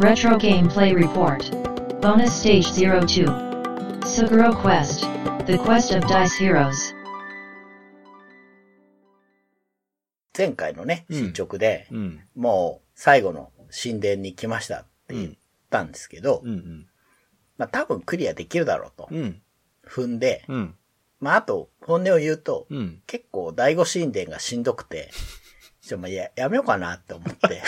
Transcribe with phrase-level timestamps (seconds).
[0.00, 1.50] Retro Gameplay Report.
[2.00, 3.26] Bonus Stage 02.
[4.00, 5.00] Suguro Quest.
[5.44, 6.94] The Quest of Dice Heroes.
[10.34, 12.20] 前回のね、うん進捗で、うん。
[12.34, 15.32] もう最後の神殿に来ましたって言っ
[15.68, 16.86] たんですけど、うんうん。
[17.58, 19.42] まあ多分クリアできるだろうとうん。
[19.86, 20.74] 踏んで、うん。
[21.20, 23.02] まああと本音を言うと、うん。
[23.06, 25.10] 結構第五神殿がしんどくて、
[25.90, 27.62] ちょ、まあや、やめようかなって思って。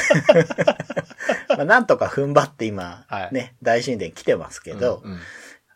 [1.48, 5.20] まあなんとか踏ん張って今、はいね、大神殿来てますけど、うんうん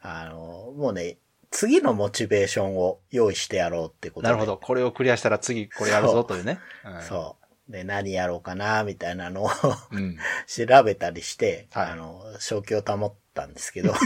[0.00, 1.18] あの、もうね、
[1.50, 4.28] 次のモチベーションを用意してやろうってことで。
[4.28, 4.56] なるほど。
[4.56, 6.60] これをクリアしたら次これやるぞというね。
[6.84, 7.36] うんそ
[7.68, 7.72] う。
[7.72, 9.50] で、何やろうかな、みたいなのを
[9.90, 10.16] うん。
[10.46, 13.92] 調べたりして、はいあの、正気を保ったんですけど。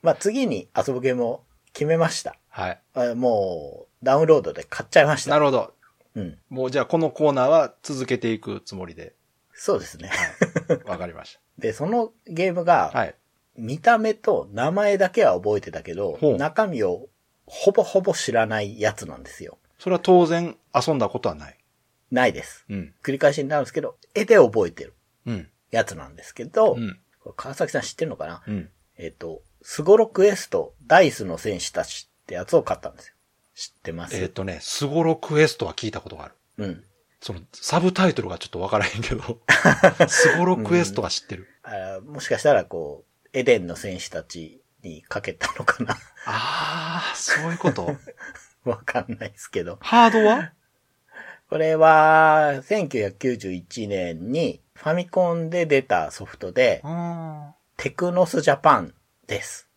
[0.00, 2.36] まあ次に遊ぶゲームを決めました。
[2.48, 2.80] はい。
[2.94, 5.30] あもう、ダウンロードで買っちゃいました。
[5.30, 5.74] なるほど。
[6.14, 6.38] うん。
[6.48, 9.14] もうじゃあこのコーナーは続けていくつもりで。
[9.52, 10.10] そうですね。
[10.86, 12.98] わかりましで、そのゲームが、た。
[12.98, 13.14] はい。
[13.56, 17.08] 見た目と名前だけは覚えてたけど中身を
[17.46, 19.58] ほぼほぼ知らないやつなんですよ。
[19.78, 21.58] それは当然遊んだことはない。
[22.10, 22.64] ないです。
[22.68, 22.94] うん。
[23.02, 24.94] 繰り返しになるんですけど、絵で覚えてる
[25.26, 25.48] うん。
[25.70, 26.98] やつなんですけど、うん。
[27.36, 28.42] 川崎さん知ってるのかな？
[28.46, 28.70] うん。
[28.96, 33.13] えっ、と、スゴロクエスト、ダイスの戦士たちってやつを買ったんですよ。
[33.54, 34.16] 知ってます？
[34.16, 36.34] えっ、とね、スゴロクエストは聞いたことがある。
[36.58, 36.84] うん。
[37.20, 39.40] その、サブタイトルがちょっとわからへんけど、
[40.08, 41.48] スゴロクエストは知ってる。
[41.62, 45.94] あもしかしたらこう、エデンの戦士たちにかけたのかな
[46.26, 47.96] ああ、そういうこと。
[48.64, 49.78] わかんないですけど。
[49.80, 50.52] ハードは？
[51.48, 58.94] これは、1991年にファミコンで出たソフトで、あテクノスジャパン
[59.26, 59.68] です。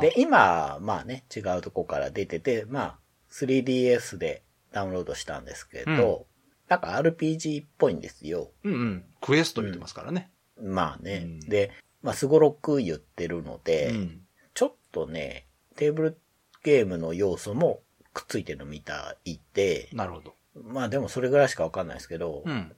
[0.00, 2.98] で、今、まあね、違うとこから出てて、まあ、
[3.30, 6.26] 3DS でダウンロードしたんですけど、
[6.68, 8.50] なんか RPG っぽいんですよ。
[8.62, 9.04] うんうん。
[9.20, 10.30] クエスト言ってますからね。
[10.60, 11.22] まあね。
[11.24, 14.20] うんで、まあ、すごろく言ってるので、うん。
[14.54, 15.46] ちょっとね、
[15.76, 16.20] テーブル
[16.62, 17.80] ゲームの要素も
[18.12, 20.34] くっついてるみたいで、なるほど。
[20.54, 22.72] まあでもそれぐらいしかわかんないですけど、うん。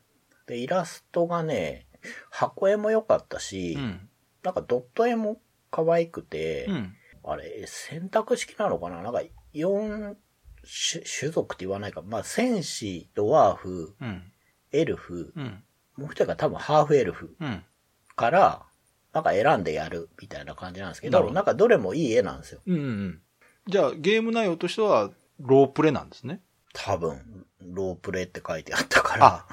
[0.46, 1.86] で、イラストがね、
[2.30, 4.08] 箱絵も良かったし、うん。
[4.42, 6.94] なんかドット絵も可愛くて、うん。
[7.22, 9.02] あれ、選択式なのかな？
[9.02, 9.20] なんか、
[9.54, 10.16] 4
[10.62, 12.02] 種、種族って言わないか。
[12.02, 14.32] まあ、戦士、ドワーフ、うん。
[14.72, 15.62] エルフ、うん。
[15.96, 17.62] もう一人が多分ハーフエルフうん。
[18.16, 18.62] から、
[19.12, 22.60] なんか選んでやるみたいな感じなんですけど、なんかどれもいい絵なんですよ。
[22.66, 23.20] うんうん。
[23.66, 25.10] じゃあ、ゲーム内容としては、
[25.40, 26.40] ロープレなんですね。
[26.72, 29.26] 多分、ロープレって書いてあったから。
[29.26, 29.46] あ、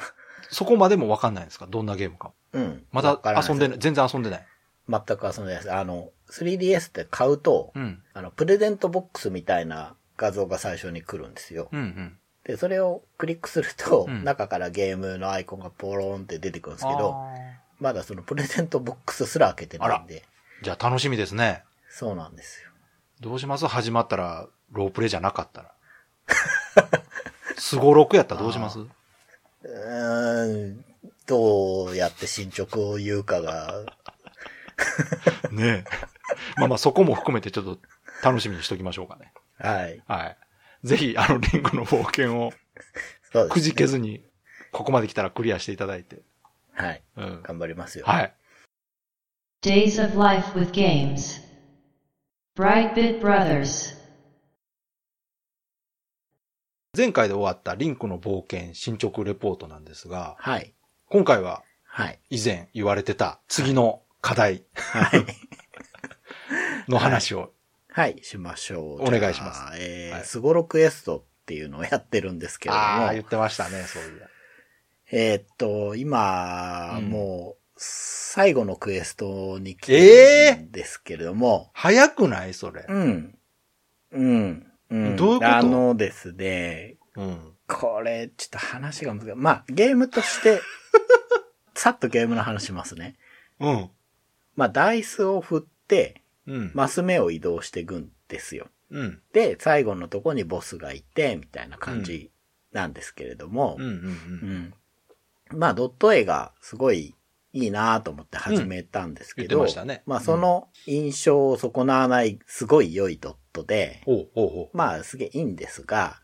[0.51, 1.67] そこまでもわかんないんですか？
[1.67, 2.31] どんなゲームか。
[2.53, 2.85] うん。
[2.91, 3.79] まわからだ遊んでない。
[3.79, 4.47] 全然遊んでない。
[4.89, 5.71] 全く遊んでないです。
[5.73, 8.01] あの、3DS って買うと、うん。
[8.13, 11.69] あの、プレゼントボックスみたいな画像が最初に来るんですよ。
[11.71, 12.17] うんうん。
[12.43, 17.35] で、それをクリックすると、うん中からゲームのアイコンがポローンって出てくるんですけど、あ
[17.79, 21.63] まだそのプレゼントボックスすら開けてないんで、ーじゃあ楽しみですね。
[21.89, 22.69] そうなんですよ。
[23.19, 23.67] どうします？
[23.67, 25.71] 始まったら、ロープレじゃなかったら。
[27.57, 28.79] すごろくやったらどうします？
[28.79, 30.85] うーん、
[31.25, 33.83] どうやって進捗を言うかが、
[35.51, 35.85] ねえ。
[36.57, 37.79] まあまあそこも含めてちょっと
[38.23, 39.33] 楽しみにしときましょうかね。
[39.57, 40.03] はい。
[40.07, 40.37] はい。
[40.87, 42.53] ぜひ、あの、リンクの冒険を
[43.49, 44.23] くじけずに、
[44.71, 46.21] ここまで来たらクリアしていただいて。
[46.73, 47.03] はい。
[47.17, 47.43] うん。
[47.43, 48.05] 頑張りますよ。
[48.05, 48.33] はい。
[49.63, 51.41] Days of Life with Games.
[52.55, 53.97] Brightbit Brothers.
[56.95, 60.73] 前回で終わったリンクの冒険進捗レポートなんですが、はい。
[61.09, 62.19] 今回ははい。
[62.29, 65.25] 以前言われてた次の課題はい。
[66.89, 67.53] の話を。
[67.89, 69.01] はい、しましょう。
[69.03, 74.29] お願いしますえーはいスゴロクエストっていうのをやってるんですけれども、ああ、言ってましたね、そういう。
[75.11, 82.85] えーっと、今、うんもう、最後のクエストに来えーてるんですけれども、早くないそれ。
[82.87, 83.37] うん。
[84.11, 84.71] うん。
[84.89, 85.15] うん。
[85.15, 85.55] どういうこと？
[85.55, 87.53] あのですね、うん。
[87.67, 89.33] これ、ちょっと話が難しい。
[89.35, 90.61] まあ、ゲームとして、
[91.73, 93.15] さっとゲームの話しますね。
[93.59, 93.89] うん。
[94.57, 96.71] まあ、ダイスを振って、うん。
[96.73, 98.67] マス目を移動していくんですよ。
[98.89, 99.21] うん。
[99.31, 102.31] で、最後のとこにボスがいて、みたいな感じ
[102.71, 103.77] なんですけれども、
[105.51, 107.15] まあ、ドット絵がすごい
[107.53, 114.01] いいなと思って始めたんですけうん言ど、まあ、その印象を損なわないすごい良いドットで、
[114.73, 116.19] まあ、すげえいいんですが。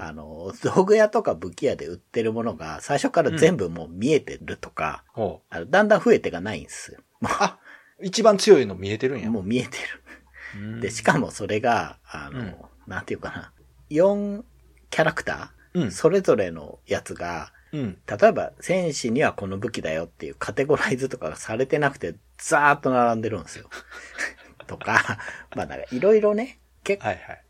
[0.00, 5.54] あの、道具屋とか武器屋で売ってるものが最初から全部もう見えてるとか、ほう。
[5.54, 7.00] あのだんだん増えてがないんですよ。
[7.20, 7.58] もあ、
[8.02, 9.28] 一番強いの見えてるんや。
[9.28, 9.78] うもう見えて
[10.56, 10.80] うんる。
[10.80, 12.54] で、しかもそれが、あの、うん
[12.86, 13.52] なんていうかな、
[13.90, 14.44] 4
[14.90, 15.90] キャラクター、うん。
[15.90, 17.98] それぞれのやつが、うん。
[18.06, 23.68] 例えば戦士にはこの武器だよっていうカテゴライズとかがされてなくて、ザーッと並んでるんですよ。
[24.66, 25.18] とか、
[25.54, 27.02] まあなんかいろいろね、結。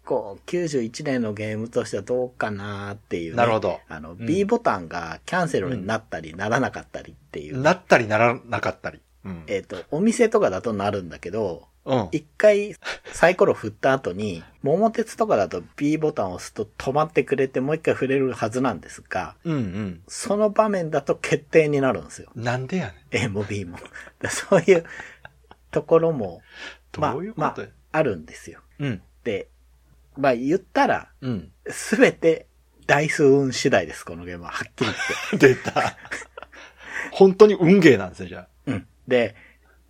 [0.05, 3.37] 構91年のゲームとしてはどうかなっていう、ね。
[3.37, 7.61] なるほどあの、ん B ボタンがキャンセルになったりならなかったりっていう。
[7.61, 9.01] なったりならなかったり。
[9.27, 9.43] うん。
[9.49, 12.09] えっ、と、お店とかだとなるんだけど、うん。
[12.13, 12.75] 一回
[13.13, 20.03] サイコロ振った後に、桃鉄とかだと B ボタンを押すと止まってくれてもう一回触れるはずなんですが、うんうん。
[20.09, 22.31] その場面だと決定になるんですよ。
[22.35, 23.25] なんでやねん。
[23.25, 23.79] A も B も。
[24.21, 24.85] だそういう
[25.71, 26.43] ところも、
[26.99, 28.61] ま あどういうことまやあ、あるんですよ。
[28.79, 29.03] うん。
[29.23, 29.49] で、
[30.17, 31.53] まあ言ったら、うん。
[31.69, 32.47] すべて
[32.87, 34.51] 台数運次第です、このゲームは。
[34.51, 34.91] はっきり
[35.31, 35.55] 言って。
[35.55, 35.97] 出た。
[37.13, 38.87] 本当に運ゲーなんですね、じゃうん。
[39.09, 39.35] で、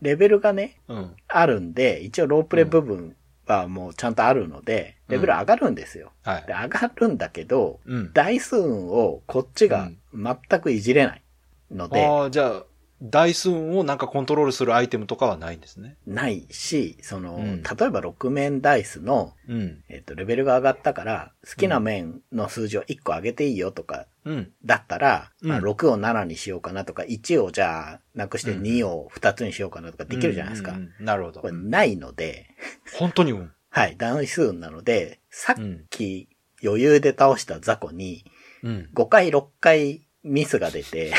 [0.03, 0.95] レベルがね、あ。
[0.95, 1.17] うん。
[1.29, 3.17] あるんで、一応ロープレ部分
[3.47, 6.13] はもうちゃんとあるので、レベル上がるんですよ。
[6.23, 6.53] はいで、。
[6.53, 8.13] 上がるんだけど、うん。
[8.13, 11.23] 台数運をこっちが全くいじれない
[11.71, 12.65] ので、ああ、じゃあ、
[13.03, 15.97] ダイス運をなんかコントロールするアイテムとかはないんですね。
[16.07, 19.83] ないし、その、うん例えば6面ダイスの、うん。
[19.89, 24.53] えっ、と、レベルが上がったから、好きな面の数字を1個上げていいよとか、うん。
[24.65, 30.73] だったら、うんまあ、6を7にしようかなとか、1をじゃあ、なくしてうん2を2つにしようかなとかできるじゃないですか。
[30.73, 31.53] うんうんうんなるほどこれ。
[31.53, 32.49] ないので、
[32.95, 33.51] 本当に運。
[33.69, 35.85] はい、台数運なので、さっうん。
[35.91, 36.29] き
[36.65, 38.25] 余裕で倒した雑魚に、
[38.63, 38.91] うん。
[38.95, 41.13] 5回6回ミスが出て、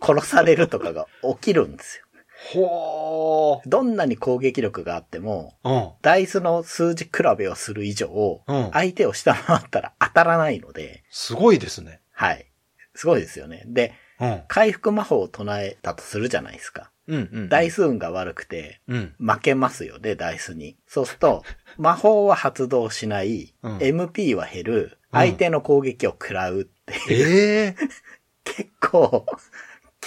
[0.00, 2.06] 殺されるとかが起きるんですよ。
[2.52, 5.92] ほどんなに攻撃力があっても、ー。
[6.02, 8.66] ダイスの数字比べをする以上、うん。
[8.66, 8.70] うん。
[8.72, 12.00] 相手を下回ったら当たらないので、すごいですね。
[12.12, 12.46] はい。
[12.94, 13.64] すごいですよね。
[13.66, 14.42] で、うん。
[14.48, 16.90] 回復魔法を唱えたとするじゃないですか。
[17.08, 17.48] うんうん。
[17.48, 19.14] ダイス運が悪くて、うん。
[19.18, 20.76] 負けますよね、ダイスに。
[20.86, 21.42] そうすると、
[21.78, 27.88] 魔法は発動しない、うん MP は減る、相手の攻撃を食らうっていう、ええ
[28.44, 29.26] 結構、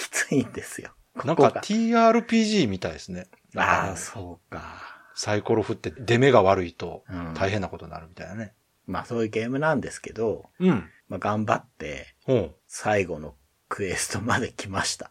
[0.00, 0.92] きついんですよ。
[1.24, 3.26] なんか TRPG みたいですね。
[3.56, 4.62] ああ、そうか。
[5.14, 8.54] サイコロ振って出目が悪いとうん大変なことになるみたいなね。
[8.86, 10.88] まあそういうゲームなんですけど、うん。
[11.08, 12.14] まあ頑張って。
[12.66, 13.34] 最後の
[13.68, 15.10] クエストまで来ました。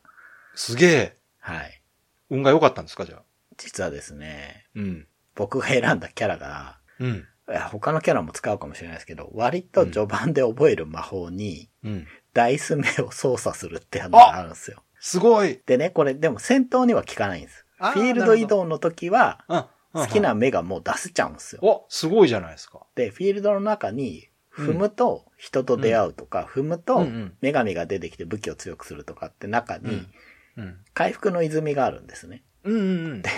[0.56, 1.18] すげえ。
[1.40, 1.82] はい。
[2.30, 3.22] 運が良かったんですかじゃあ？
[3.58, 5.08] 実はですね、うん。
[5.36, 7.28] 僕が選んだキャラが、うん。
[7.50, 12.08] いや他のキャラも使うかもしれないですけど、割と序盤で覚える魔法に、うん。
[12.40, 14.82] ダイス目を操作するっていうのがあるんですよ。
[15.02, 15.60] すごい。
[15.66, 17.66] でね、これでも戦闘には効かないんです。
[17.78, 19.66] フィールド移動の時は、うん。
[19.92, 21.62] 好きな目がもう出せちゃうんですよ。
[21.64, 22.80] お、すごいじゃないですか。
[22.96, 30.08] で、フィールドの中に、踏むと人と出会うとか、踏むうとんうん女神が出てきて武器を強くするとかって中にうん、
[30.58, 30.78] うん。
[30.94, 32.44] 回復の泉があるんですね。
[32.64, 32.80] うんう
[33.16, 33.30] んで、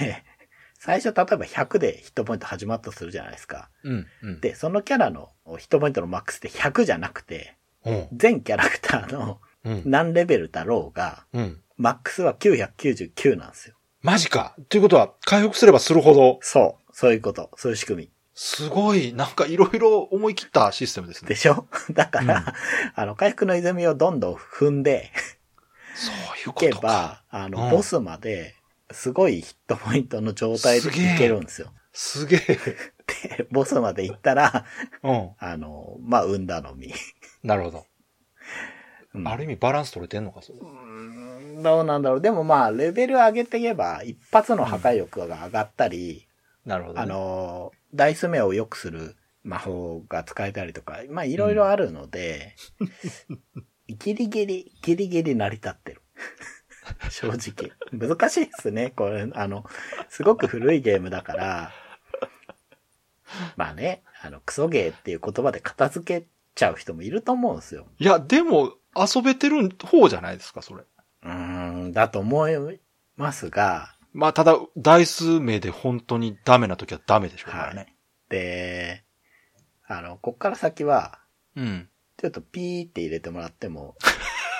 [0.78, 3.70] 最初例えば100でヒットポイント始まったとするじゃないですか。
[3.84, 4.08] うん。
[4.24, 4.42] うん。
[4.42, 7.61] で、そのキャラのヒットポイントのマックスって100じゃなくて、うん。
[8.14, 9.84] 全キャラクターのうん。
[9.86, 11.62] 何レベルだろうが、うん。
[11.78, 13.76] マックスは999なんですよ。
[14.02, 14.56] マジか。
[14.70, 16.92] ということは、回復すればするほど、そう。
[16.94, 17.52] そういうこと。
[17.58, 18.10] そういう仕組み。
[18.34, 21.30] すごい、なんかいろいろ思い切ったシステムですね。
[21.30, 21.68] でしょ？
[21.94, 22.56] だから、
[22.96, 25.12] あの、回復の泉をどんどん踏んで
[25.94, 26.18] そうい
[26.48, 26.88] ういけことか。
[26.88, 28.56] ば、あの、うんボスまで、
[28.92, 31.72] すごいヒットポイントの状態でいけるんですよ。
[31.94, 32.40] すげえ。
[33.38, 34.66] で、ボスまで行ったら、
[35.04, 35.30] うん。
[35.38, 36.92] あの、まあ、産んだのみ。
[37.44, 37.86] なるほど。
[39.14, 40.60] うんある意味バランス取れてんのか、それ。
[40.60, 42.22] うんどうなんだろう。
[42.22, 46.28] でもまあ、レベル上げていけば、一発の破壊力が上がったり、
[46.66, 47.02] なるほど、ね。
[47.02, 52.56] あ、の、ダイス目を良くする魔法が使えたりとか、まあ、いろいろあるので、
[53.88, 56.02] ギリギリ、ギリギリ成り立ってる。
[57.10, 57.72] 正直。
[57.92, 58.92] 難しいですね。
[58.92, 59.66] これ、あの、
[60.10, 61.72] すごく古いゲームだから、
[63.56, 67.88] まあね、あの、クソゲーっていう言葉で片付けちゃう人もいると思うんですよ。
[68.00, 70.84] いや、でも、遊べてる方じゃないですか、それ。
[71.24, 72.80] うーん、だと思い
[73.16, 77.96] ますが、まあ、ただ、台数名で本当にダメな時はダメでしょうからはね。
[78.30, 78.32] い。
[78.32, 79.04] で、
[79.88, 81.20] あの、こっから先は、
[81.56, 81.90] うん。
[82.18, 83.96] ちょっとピーって入れてもらっても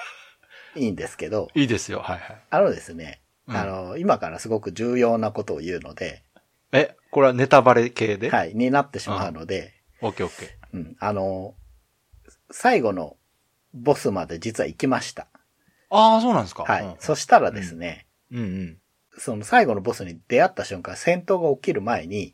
[0.76, 2.42] いいんですけど、いいですよ、はいはい。
[2.50, 6.24] あのですね、うんあの、今からすごく重要なことを言うので、
[6.72, 8.28] え、これはネタバレ系で？
[8.28, 8.30] い。
[8.30, 10.78] はい、になってしまうので、オッケーオッケー。
[10.78, 11.54] うん、あの、
[12.52, 13.18] 最後の
[13.74, 15.28] ボスまで実は行きました。
[15.90, 16.64] ああ、そうなんですか。
[16.64, 16.86] はい。
[16.86, 18.78] うんそしたらですね、うんうん。
[19.18, 22.34] その最後のボスに出会った瞬間、戦闘が起きる前に、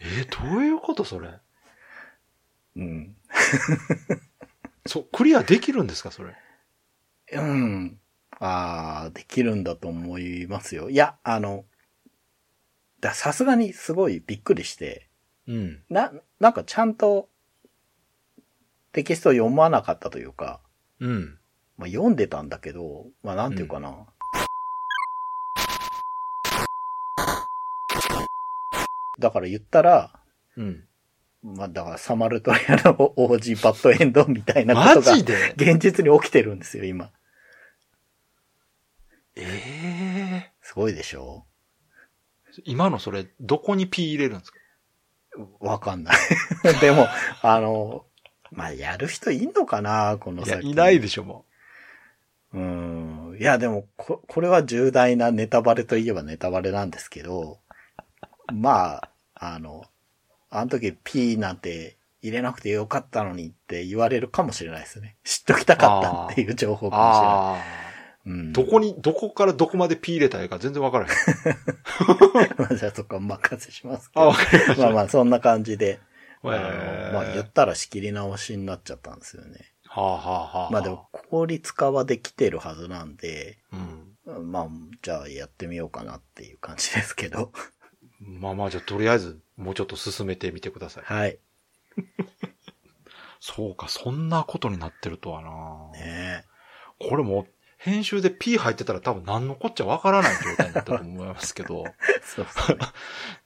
[0.00, 1.30] えーどういうことそれ？
[2.76, 3.16] うん、
[4.86, 6.34] そう、クリアできるんですかそれ？
[7.32, 7.98] うん、
[8.40, 10.90] ああ、できるんだと思いますよ。
[10.90, 11.64] いや、あの、
[13.04, 15.08] ださすがにすごいびっくりして、
[15.46, 15.82] うん。
[15.90, 17.28] な、なんかちゃんと
[18.92, 20.60] テキストを読まなかったというか、
[21.00, 21.38] うん。
[21.76, 24.06] まあ、読んでたんだけど、まあなんていうかな。
[29.18, 30.10] だから言ったら、
[30.56, 30.84] うん。
[31.42, 37.10] まあだからサマルトリアの王子バッドエンドみたいなこマとが現実に起きてるんですよ、今。
[39.36, 41.44] ええすごいでしょ
[42.64, 44.58] 今のそれ、どこに P 入れるんですか？
[45.60, 46.16] わかんない。
[46.80, 47.08] でも、
[47.42, 48.04] あの、
[48.52, 50.70] まあ、やる人いんのかなこの先。
[50.70, 51.44] いないでしょ、も
[52.52, 53.36] うん。
[53.40, 57.58] いや、でも、こ、これは重大なネタバレといえばネタバレなんですけど、
[58.52, 59.84] まあ、あの、
[60.50, 65.16] あの時 P なんて入れなくてよかったのにって言われるかもしれないですね。
[65.24, 66.90] 知っときたかったっていう情報う。
[66.90, 67.83] かもしれない。
[68.26, 71.12] どこに、どこからどこまで P 入れたらいいか全然わからへん。
[72.56, 74.28] まあじゃあそこは任せしますけあ、ど。
[74.28, 76.00] わかりましまあまあ、そんな感じで。
[76.42, 76.50] た。
[76.50, 79.72] あえーのまあ言ったら仕切り直しになっちゃったんですよね。
[79.86, 80.70] はあはあはあ。
[80.70, 84.50] まあでも、効率化はできてるはずなんで、うん。
[84.50, 84.68] まあ、
[85.02, 87.52] じゃあやってみようかなっていう感じですけど。
[88.20, 91.04] まあまあ、じゃあとりあえず、もうちょっと進めてみてください。
[91.04, 91.38] はい。
[93.40, 96.44] そうか、そんなことになってるとはなね
[96.98, 97.46] これもう、
[97.84, 101.84] 編集で P 入ってたら多分何のこっちゃわからない状態になったと思いますけど。
[101.86, 101.92] え。
[102.24, 102.78] そうそう。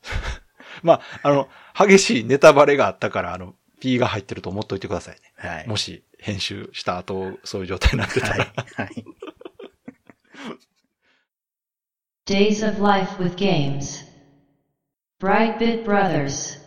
[0.85, 5.33] まあ、あの、激しいネタバレがあったから、あの、P が入ってると思っといてくださいね。
[5.37, 5.67] はい。
[5.67, 8.47] もし、編集した後、そういう状態になってたはいら。
[8.85, 9.05] はい。
[12.27, 14.07] Days of Life with Games.
[15.21, 16.61] Brightbit Brothers.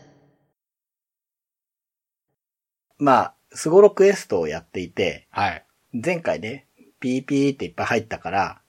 [2.97, 5.65] まあ、スゴロクエストをやっていて、はい。
[5.93, 6.67] 前回ね、
[7.01, 8.61] ピーピーっていっぱい入ったから、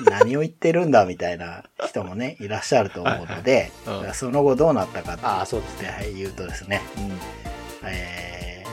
[0.00, 5.88] 何を言ってるんだみたいな人もね、いらっしゃると思うので、は いうんじゃあその後どうなったかってああ、そうですね。
[5.88, 7.18] はい言うとですね、うん。
[7.86, 8.64] え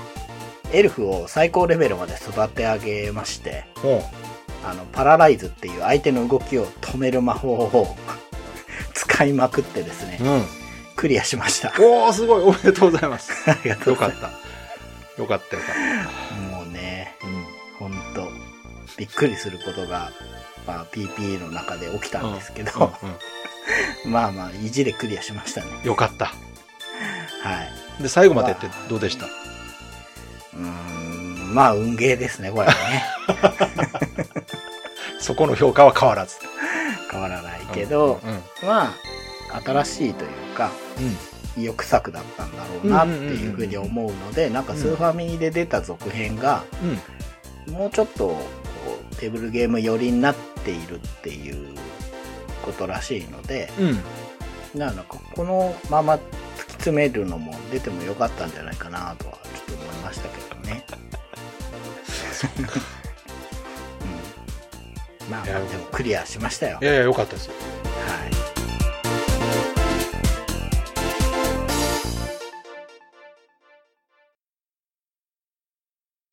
[0.72, 4.04] ー、エルフを最高レベルまで育て上げまして、ほ
[4.66, 7.96] あの、パラライズっていう相手の動きを止める魔法を
[8.94, 10.46] 使いまくってですねう。、うん。
[10.96, 11.70] クリアしました。
[11.80, 13.32] おー、すごい、おめでとうございます。
[13.50, 14.38] ありがとうよかっございま
[15.16, 15.22] た。
[15.22, 15.80] よかったよかっす。
[15.80, 16.36] もうね、た。
[16.36, 16.51] うん。
[19.02, 20.12] びっくりすることが、
[20.68, 23.16] まあ、PP の中で起きたんですけど、うんうん
[24.14, 25.68] まあまあ、意地でクリアしましたね。
[25.84, 26.26] よかった。
[26.26, 26.34] は
[28.00, 28.04] い。
[28.04, 29.26] で、最後までってどうでした？
[29.26, 33.06] うーん、まあ、運ゲーですね、これはね。
[35.20, 36.36] そこの評価は変わらず。
[37.12, 38.68] 変わらないけど、うん。
[38.68, 38.94] ま
[39.52, 41.62] あ、新しいというか、うん。
[41.64, 46.64] 意欲作だったんだろうなっていうふうに思うので、なんかスーファミで出た続編が、
[47.68, 47.74] うん。
[47.74, 48.36] もうちょっと
[49.22, 50.36] テーブルゲーム寄りになっ
[50.66, 51.78] ているっていう
[52.64, 54.80] ことらしいので、うん。
[54.80, 56.24] なんかこのまま突き
[56.72, 60.84] 詰めるのも出てもよかったんじゃないかなとはちょっと思いましたけどね。
[65.28, 66.80] うん、まあまあでもクリアしましたよ。
[66.82, 67.54] いやいや、よかったですよ。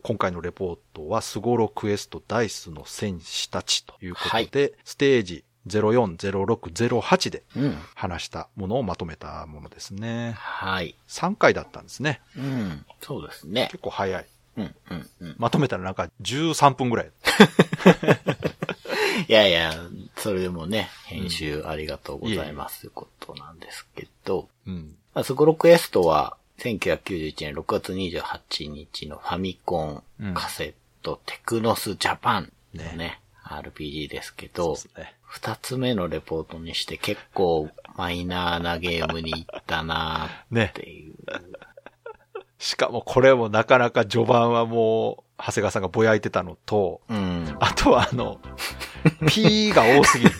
[0.08, 7.76] 今回のレポートは、スゴロクエストダイスの戦士たちということで、ステージ040608でうん。
[7.94, 10.32] 話したものをまとめたものですね。
[10.38, 10.94] はい。
[11.08, 12.22] 3回だったんですね。
[12.38, 12.86] うん。
[13.02, 13.68] そうですね。
[13.70, 14.26] 結構早い。
[14.56, 15.34] うん、うん、うん。
[15.36, 17.10] まとめたらなんか13分ぐらい。
[19.28, 19.74] いやいや、
[20.16, 24.96] それでもね、編集ありがとうございますということなんですけど、うん。
[25.12, 35.14] まあスゴロクエストは、1991年6月28日のファミコうんンカセットテクノスジャパンのね、RPG ですけど、そうですね。
[35.22, 40.72] 二つ目のレポートにして結構マイナーなゲームに行ったなっ。
[40.72, 41.14] ていう。
[42.58, 47.56] しかもこれもなかなか序盤はもう、長谷川さんがぼやいてたのと、うん。
[47.60, 48.40] あとはあの、
[49.28, 50.32] P が多すぎる。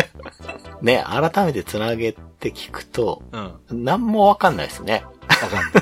[0.82, 3.42] ね、改めて繋げて聞くと、うん。
[3.42, 5.04] わなんもわかんないですね。
[5.46, 5.72] かん。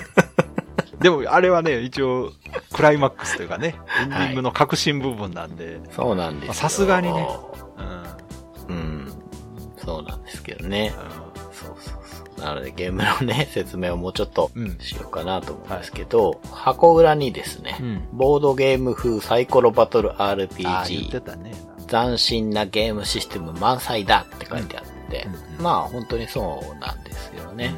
[1.00, 2.32] でも、あれはね、一応、
[2.72, 7.28] クライマックスというかね、エンディングの革新部分なんで、そうなんですさすがにね
[8.68, 8.76] うん。
[8.76, 9.12] うん。
[9.76, 10.92] そうなんですけどね。
[10.96, 12.44] うそうそうそう。
[12.44, 18.08] なのでゲームのね、説明をもうちょっとうんしようかなと思うんですけど、箱裏にですね、ん。
[18.12, 21.52] ボードゲーム風サイコロバトルああ、言って RPG、たね。
[21.88, 27.74] 斬新なゲームシステム満載だって書いてあって、うんうんまあ本当にそうなんですよね。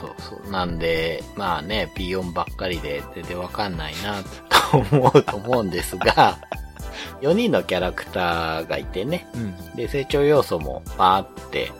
[0.00, 0.50] そうそう。
[0.50, 4.22] なんで、まあね、P4 ばっかりで全然わかんないな
[4.70, 6.38] と思うと思うんですが、
[7.20, 9.76] 4人のキャラクターがいてね、うん。
[9.76, 11.70] で、成長要素もあって、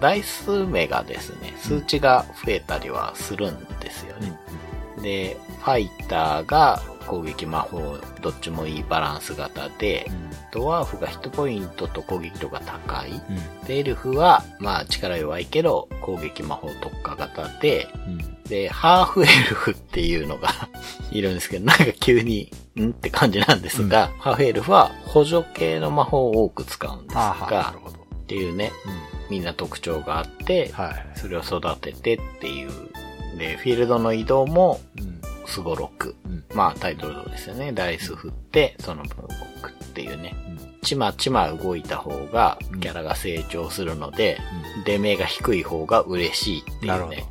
[0.00, 4.38] ダイス目がですね、数値が増えたりはするんですよね。
[5.02, 10.08] で、ファイターが攻撃魔法、どっちもいいバランス型で、
[10.52, 13.10] ドワーフがヒットポイントと攻撃度が高い。
[13.66, 17.88] で、エルフは、まあ力弱いけど、攻撃魔法特化型で、
[18.48, 20.50] で、ハーフエルフっていうのが
[21.10, 22.90] いるんですけど、なんか急に、ん？
[22.90, 27.96] って感じなんですが、ハーフエルフは補助系の魔法を多く使うんですがる、ほど。
[27.96, 28.70] っていうね、
[29.30, 31.18] みんな特徴があって、はい。
[31.18, 32.70] それを育ててっていう。
[33.36, 35.15] で、フィールドの移動も、うん。
[35.46, 36.14] スゴロク。
[36.24, 36.44] うん。
[36.54, 37.72] まあタイトル通りですよね。
[37.72, 39.28] ダイス振って、その分動
[39.62, 40.34] くっていうね。
[40.82, 42.80] ちまちま動いた方がうん。
[42.80, 44.38] キャラが成長するので、
[44.84, 47.24] 出目が低い方が嬉しいっていうね、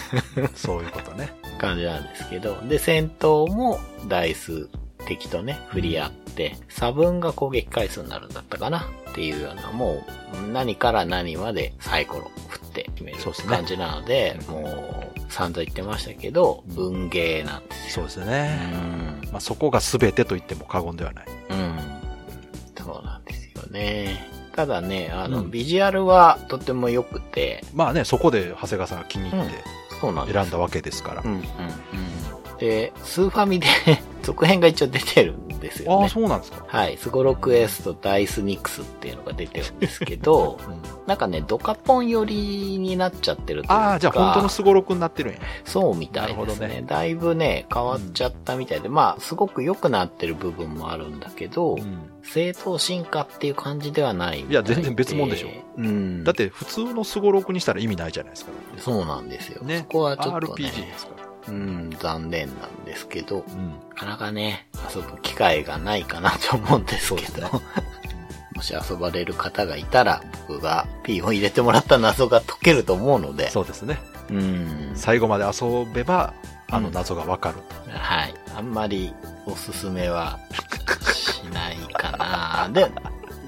[0.54, 1.32] そういうことね。
[1.58, 4.68] 感じなんですけど、で、戦闘もダイス
[5.06, 8.88] 敵とね、振り合って、差分が攻撃回数になるんだったかな。
[9.10, 10.04] っていうような、も
[10.44, 18.08] う何から何までサイコロ振って決める感じなので、もう散々言ってましたけど、うん運ゲーなんですよ。
[18.08, 18.56] そうですうね。
[18.72, 19.28] ん。
[19.32, 21.26] まあ、そこが全てと言っても過言ではない。
[21.50, 21.78] うん。
[22.76, 24.26] そうなんですよね。
[24.56, 29.64] ただね、あの、うんビジュアルはとても良くて、まあね、そこで長谷川さんが気に入って
[30.00, 31.22] そうなんです選んだわけですから。
[31.22, 31.44] うん、うん、うん。
[32.58, 33.66] で、スーファミで
[34.28, 36.02] 続編が一応出てるんですよね。
[36.02, 36.62] ああ、そうなんですか。
[36.68, 36.98] はい。
[36.98, 43.92] スゴロクエストダイスニックスっていうのが出てるんですけど、うんなんかね、ドカポン寄りになっちゃってるというか。
[43.92, 45.40] ああ、じゃあ本当のスゴロクになってるんや。
[45.64, 46.74] そうみたいですなるほどね。
[46.80, 51.78] ねだいぶね、変わっちゃったみたいで、まあ、すごく良くなってる部分もあるんだけど、
[52.22, 56.24] 正当進化っていう感じではないいや全然別物でしょうん。
[56.24, 58.52] だって普通のスゴロクにしたら意味ないじゃないですか。
[58.76, 59.62] そうなんですよ。
[59.62, 61.17] ねそこはちょっとね、RPG ですから。
[61.46, 63.70] うん、残念なんですけど、うん。
[63.70, 67.48] なかなかね、遊ぶ機会がないかなと思うんですけど、
[68.54, 73.98] もし遊ばれる方がいたら、僕が P を入れてもらった謎が解けると思うので、そうですね。
[74.30, 74.92] うん。
[74.94, 76.34] 最後まで遊べば、
[76.70, 77.90] あの謎がわかると。
[77.90, 78.34] はい。
[78.54, 79.14] あんまり
[79.46, 80.38] おすすめは
[81.14, 82.68] しないかな。
[82.72, 82.90] で、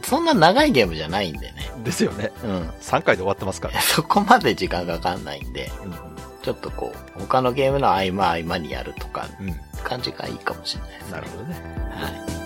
[0.05, 1.71] そんな長いゲームじゃないんでね。
[1.85, 2.33] ですよね。
[2.43, 2.69] うん。
[2.81, 3.81] 3回で終わってますから。
[3.81, 6.10] そこまで時間がかかんないんで、うん
[6.43, 9.55] ちょっとこう、他のゲームの合間合間にやるとか、うん。
[9.83, 11.13] 感じがいいかもしれないですね。
[11.13, 11.55] なるほどね。
[11.91, 12.41] はい。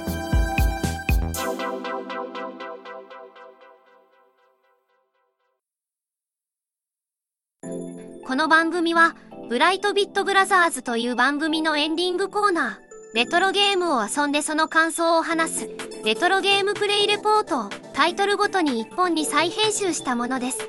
[8.27, 9.15] この番組は、
[9.49, 15.71] ブライトビットブラザーズという番組のエンディングコーナー、レトロゲームを遊んでその感想を話す、
[16.05, 20.69] レトロゲームプレイレポートをタイトルごとに1本に再編集したものです。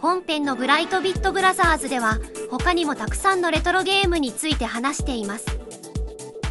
[0.00, 2.18] 本編のブライトビットブラザーズでは、
[2.50, 5.46] 他にもたくさんのレトロゲームについて話しています。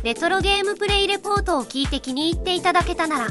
[0.04, 3.28] レトロゲームプレイレポートを聞いて気に入っていただけたなら、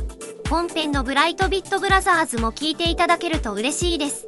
[0.51, 4.27] 本編のブライトビットブラザーズも聞いていただけると嬉しいです。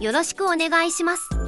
[0.00, 1.39] よろしくお願いします。